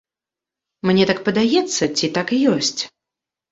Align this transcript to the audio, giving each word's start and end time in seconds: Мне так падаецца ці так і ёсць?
Мне 0.91 1.03
так 1.11 1.19
падаецца 1.27 1.83
ці 1.97 2.11
так 2.19 2.27
і 2.41 2.43
ёсць? 2.55 2.75